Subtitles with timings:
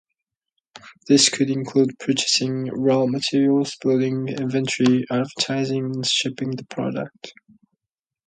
[1.07, 7.31] This could include purchasing raw materials, building inventory, advertising, and shipping the product.